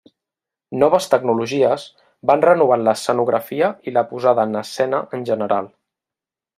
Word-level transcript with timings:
Noves 0.83 1.07
tecnologies 1.11 1.83
van 2.31 2.43
renovant 2.47 2.87
l'escenografia 2.89 3.71
i 3.93 3.97
la 4.01 4.07
posada 4.15 4.51
en 4.51 4.61
escena 4.67 5.07
en 5.21 5.31
general. 5.33 5.73